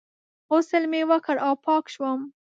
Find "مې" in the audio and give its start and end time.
0.91-1.01